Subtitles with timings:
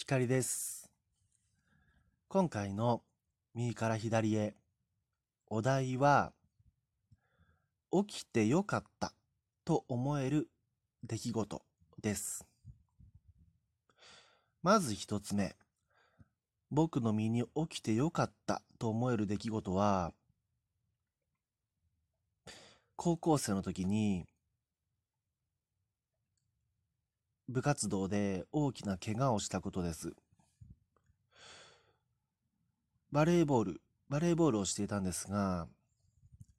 [0.00, 0.88] 光です。
[2.28, 3.02] 今回の
[3.52, 4.54] 右から左へ
[5.48, 6.32] お題は
[7.90, 9.12] 起きてよかった
[9.64, 10.46] と思える
[11.02, 11.62] 出来事
[12.00, 12.46] です。
[14.62, 15.56] まず一つ目。
[16.70, 20.12] 僕の身に起きてよかったと思える出来事は
[22.94, 24.26] 高校生の時に
[27.48, 30.12] 部活動で大きな怪我をしたことです。
[33.10, 35.66] バレーボール、バレーボールをしていたんですが、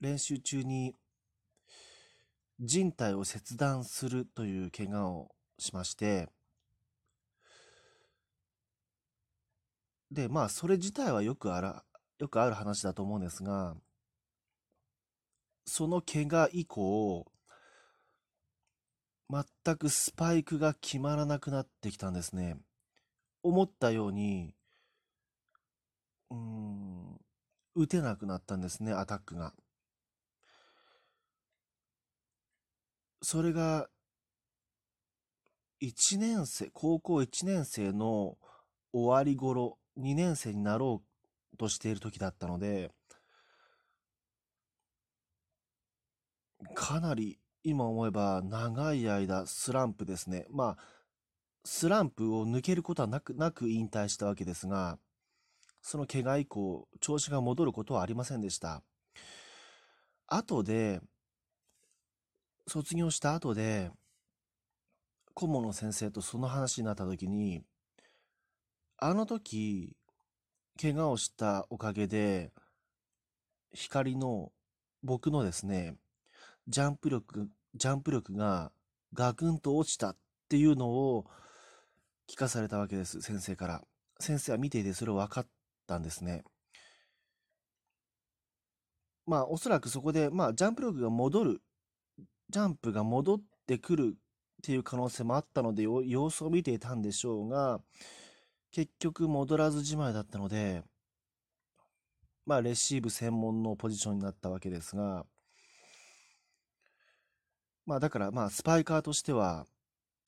[0.00, 0.94] 練習中に
[2.60, 6.28] 人体を切断するという怪我をしまして、
[10.10, 11.84] で、まあ、それ自体はよくあら、
[12.18, 13.74] よくある話だと思うんですが、
[15.64, 17.26] その怪我以降、
[19.28, 22.56] 全くスパイクが決まらなくなってきたんですね。
[23.42, 24.54] 思ったように、
[26.30, 27.20] うん、
[27.74, 29.52] 打てなくなったんですね、アタックが。
[33.22, 33.88] それが、
[35.82, 38.38] 1年生、高校1年生の
[38.92, 41.02] 終わり頃、2年生になろ
[41.52, 42.92] うとしている時だったので、
[46.74, 50.46] かなり今思えば長い間スランプですね。
[50.50, 50.84] まあ、
[51.64, 55.00] スランプを抜けることはなく、なく引退したわけですが、
[55.82, 58.84] その怪我以降、調子が戻ることはありませんでした。
[60.28, 61.00] 後で、
[62.68, 63.90] 卒業した後で、
[65.34, 67.64] 顧問の先生とその話になった時に、
[68.98, 69.96] あの時、
[70.80, 72.52] 怪我をしたおかげで、
[73.72, 74.52] 光の、
[75.02, 75.96] 僕のですね、
[76.68, 78.72] ジャンプ力、ジャンプ力が
[79.12, 80.16] ガクンと落ちたっ
[80.48, 81.26] ていうのを
[82.28, 83.82] 聞かされたわけです、先生から。
[84.18, 85.46] 先生は見ていてそれを分かっ
[85.86, 86.42] たんですね。
[89.26, 91.62] まあ、おそらくそこで、まあ、ジャンプ力が戻る、
[92.50, 94.18] ジャンプが戻ってくるっ
[94.62, 97.80] ていう可能性もあったので、様子を見ていたんでしょうが、
[98.72, 100.82] 結局戻らずじまいだったので、
[102.44, 105.26] まあ、レシーブ専門のポジションになったわけですが、
[107.86, 109.66] まあだからまあスパイカーとしては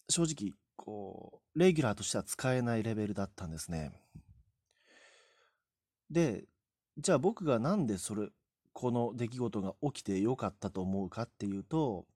[0.08, 3.92] 正直こうレギュラーとしては使えないレベルだったんですね。
[6.10, 6.44] で、
[6.96, 8.28] じゃあ僕がなんでそれ、
[8.72, 12.06] この出来事が起きてよかったと思うかっていうと、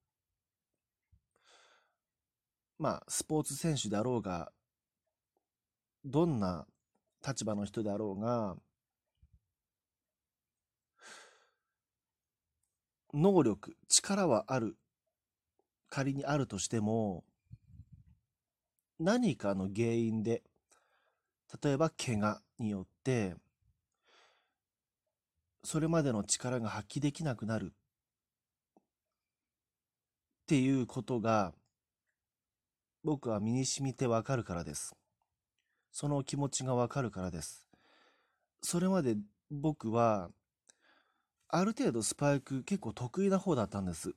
[2.79, 4.53] まあスポーツ選手であろうが、
[6.05, 6.67] どんな
[7.27, 8.57] 立場の人であろうが、
[13.13, 14.77] 能力、力はある
[15.93, 17.23] 仮にあるとしても、
[18.99, 20.43] 何かの原因で、
[21.63, 23.35] 例えば怪我によって、
[25.63, 27.77] それまでの力が発揮できなくなるっ
[30.47, 31.53] ていうことが、
[33.05, 34.97] 僕は身に染みてわかるからです。
[35.91, 37.69] その気持ちがわかるからです。
[38.63, 39.19] それまで
[39.51, 40.31] 僕は、
[41.49, 44.15] ある程度スパイク結構得意な方だったんです。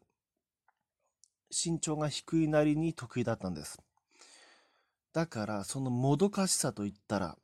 [1.56, 3.80] 身長が低いなりに得意だったんです。
[5.14, 7.38] だから、そのもどかしさといったら、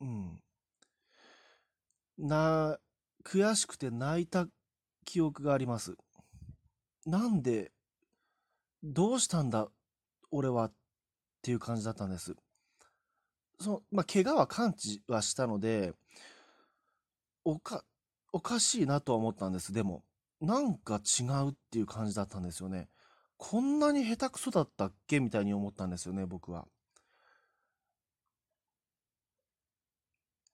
[0.00, 0.42] うん。
[2.18, 2.78] な、
[3.24, 4.46] 悔しくて泣いた
[5.06, 5.96] 記憶があります。
[7.06, 7.72] なんで、
[8.82, 9.68] どうしたんだ、
[10.30, 10.72] 俺は、っ
[11.40, 12.36] ていう感じだったんです。
[13.60, 15.94] その、まあ、怪我は完治はしたので、
[17.44, 17.84] おか、
[18.32, 19.72] おかしいなとは思ったんです。
[19.72, 20.04] でも、
[20.40, 22.90] なんか違うっていう感じだったんですよね。
[23.38, 25.20] こんなに下手くそだったっけ？
[25.20, 26.66] みたいに思ったんですよね、僕は。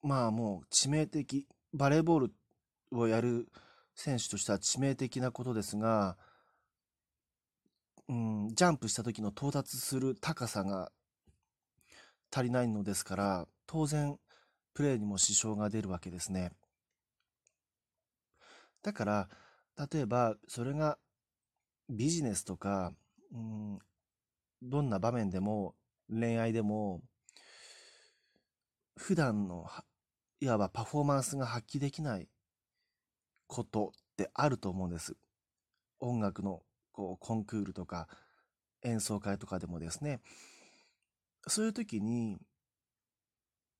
[0.01, 2.33] まあもう致命的、バレーボール
[2.91, 3.47] をやる
[3.95, 6.17] 選手としては致命的なことですが、
[8.09, 10.91] うん、ジャンプした時の到達する高さが
[12.35, 14.19] 足りないのですから、当然
[14.73, 16.51] プレーにも支障が出るわけですね。
[18.81, 19.29] だから、
[19.91, 20.97] 例えばそれが
[21.93, 22.93] ビジネスとか、
[23.31, 23.79] うん、
[24.61, 25.75] どんな場面でも、
[26.09, 27.01] 恋愛でも、
[28.97, 29.67] 普段の、
[30.39, 32.27] いわばパフォーマンスが発揮できない
[33.47, 35.15] ことってあると思うんです。
[35.99, 38.07] 音楽のこうコンクールとか
[38.83, 40.19] 演奏会とかでもですね。
[41.47, 42.37] そういう時に、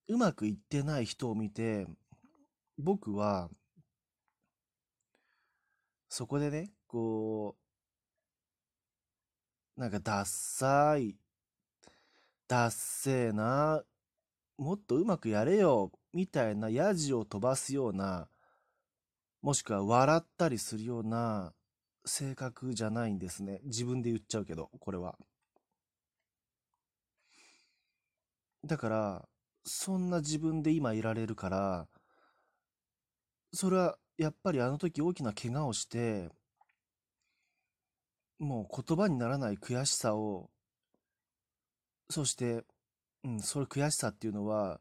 [0.07, 1.88] うまくいってない人を見て、
[2.77, 3.50] 僕は、
[6.09, 7.62] そこでね、こう、
[9.75, 11.15] なんかダッサい、
[12.47, 13.83] ダッセーな
[14.57, 18.27] もっとうまくやれよ、みたいなヤジを飛ばすような、
[19.41, 21.53] もしくは笑ったりするような
[22.05, 23.61] 性格じゃないんですね。
[23.63, 25.17] 自分で言っちゃうけど、これは。
[28.65, 29.29] だから、
[29.65, 31.87] そんな自分で今いられるから、
[33.53, 36.29] それはやっぱりあの時大きな怪我をして、
[38.39, 40.50] もう言葉にならない悔しさを、
[42.09, 42.63] そして、
[43.24, 44.80] うん、それ悔しさっていうのは、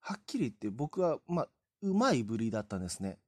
[0.00, 1.48] はっきり言って僕は、まあ、
[1.82, 3.18] うまいぶりだったんですね。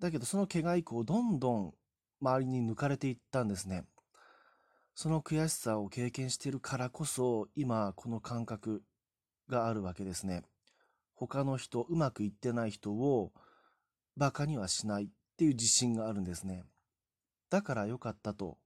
[0.00, 1.74] だけどその怪我以降、どんどん
[2.20, 3.84] 周りに抜かれていったんですね。
[4.94, 8.82] その悔しさを経験しているからこそ、今この感覚
[9.48, 10.42] があるわけですね。
[11.14, 13.32] 他の人、うまくいってない人を
[14.16, 16.64] バカにはしないっていう自信があるんですね。
[17.50, 18.58] だから良かったと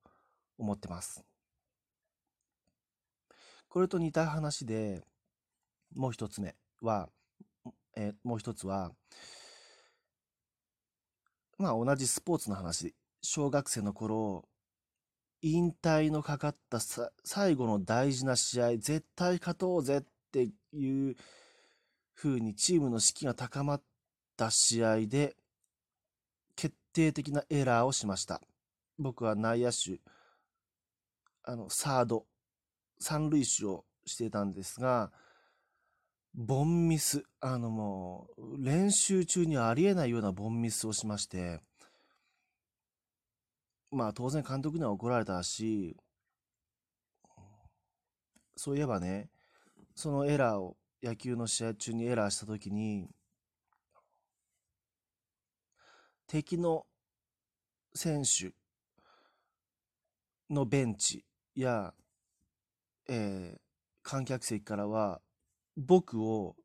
[0.61, 1.25] 思ってます。
[3.69, 5.03] これと似た話で、
[5.95, 7.09] もう一つ目は、
[7.97, 8.93] えもう一つは、
[11.59, 12.95] まあ同じスポーツの話。
[13.23, 14.49] 小学生の頃、
[15.43, 16.79] 引退のかかった
[17.25, 20.03] 最後の大事な試合、絶対勝とうぜっ
[20.33, 21.17] ていう
[22.15, 23.83] 風にチームの士気が高まっ
[24.37, 25.37] た試合で、
[26.57, 28.43] 決定的なエラーをしました。
[28.99, 30.01] 僕は内野手、
[31.51, 32.27] あの、サード、
[33.01, 35.11] 三塁手をしてたんですが、
[36.33, 41.61] ボンミス、あのもう、練習中にはありえないようなボンミスをしまして、
[43.91, 45.97] まあ当然監督には怒られたし、
[48.55, 49.29] そういえばね、
[49.97, 53.11] そのエラーを、野球の試合中にエラーした時に、
[56.29, 56.87] 敵の
[57.93, 58.53] 選手
[60.49, 61.25] のベンチ
[61.55, 61.95] や、
[63.09, 63.61] えー、
[64.03, 65.21] 観客席からは
[65.77, 66.57] 僕を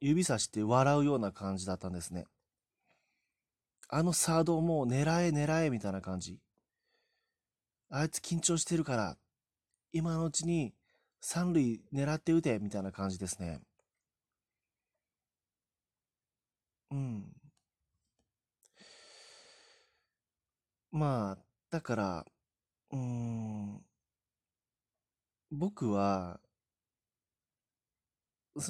[0.00, 2.24] 指さして笑うような感じだったんですね。
[3.88, 6.38] あのサードもう狙え狙えみたいな感じ。
[7.90, 9.18] あいつ緊張してるから、
[9.92, 10.74] 今のうちに
[11.20, 13.60] 三塁狙って打てみたいな感じですね。
[16.90, 17.32] うん。
[20.92, 21.38] まあ、
[21.70, 22.26] だから、
[22.90, 23.84] うーん、
[25.50, 26.40] 僕は、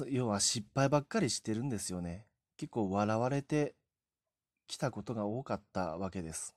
[0.09, 2.25] 要は失敗ばっかりしてるんですよね。
[2.57, 3.75] 結構笑われて
[4.67, 6.55] きたことが多かったわけです。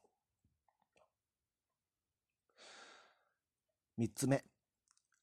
[3.97, 4.45] 三つ目。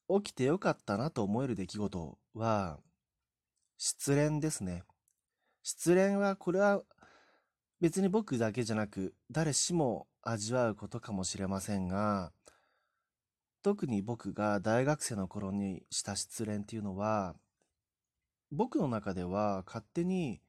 [0.07, 2.79] 起きてよかったなと思える出来事は、
[3.77, 4.83] 失恋ですね。
[5.63, 6.83] 失恋は、これは
[7.79, 12.31] 別に僕だけじゃなく、誰しも味わうことかもしれませんが、
[13.63, 17.35] 特に僕が大学生の頃にした失恋っていうのは、
[18.51, 20.41] 僕の中では勝手に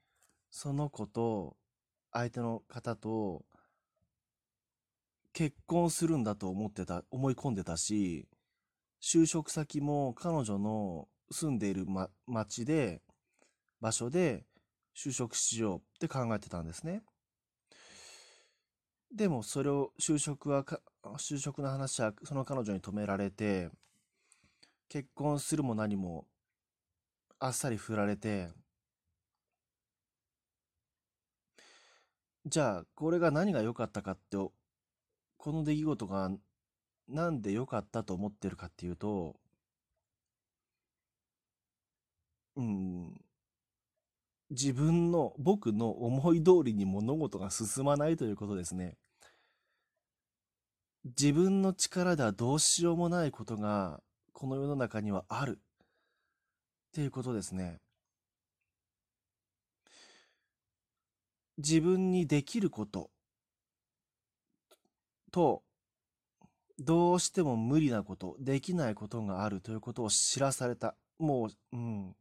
[0.50, 1.56] その子と
[2.11, 3.44] 相手の方と
[5.32, 8.29] 結婚するんだと思ってた、思い込んでたし、
[9.03, 13.03] 就職先も彼女の住んでいる、ま、町で、
[13.81, 14.44] 場所で
[14.97, 17.03] 就職しようって考えてたんですね。
[19.14, 20.81] でもそれを就職はか
[21.19, 23.69] 就職の話はその彼女に止められて、
[24.88, 26.26] 結婚するも何も
[27.38, 28.49] あっさり振られて、
[32.47, 36.31] じゃあこれが何が良かったかって、この出来事が
[37.09, 39.37] なんで良かったと思ってるかっていうと、
[42.57, 43.21] うん、
[44.50, 48.97] 自分の、僕の思い通りに物事が進まないということですね。
[51.04, 54.00] 自分の力ではどうしようもないことが、
[54.32, 55.59] この世の中にはある。
[55.61, 57.80] っていうことですね。
[61.59, 63.11] 自分にできること
[65.32, 65.62] と、
[66.78, 70.94] どうしても無理なこと、できないことがあるということを知らされた。
[71.18, 72.16] もう、うん。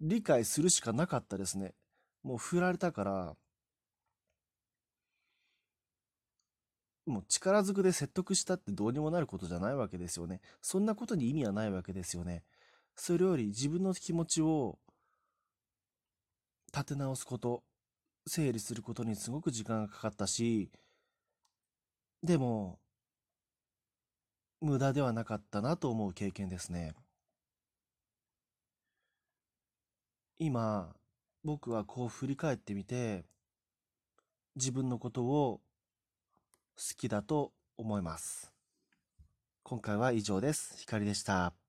[0.00, 1.74] 理解するしかなかったですね。
[2.22, 3.36] もう振られたから、
[7.06, 10.40] もう力ずくで説得したってどうにもなることじゃないわけですよね。
[10.62, 12.44] そんなことに意味はないわけですよね。
[12.96, 14.78] それより自分の気持ちを
[16.72, 17.62] 立て直すこと、
[18.26, 20.70] 整理することにすごく時間がかかったし、
[22.22, 22.78] でも、
[24.60, 26.94] 無駄ではなかったなと思う経験ですね。
[30.38, 30.96] 今、
[31.44, 33.26] 僕はこう振り返ってみて、
[34.56, 35.60] 自分のことを
[36.76, 38.52] 好きだと思います。
[39.62, 40.76] 今回は以上です。
[40.76, 41.63] ひかりでした。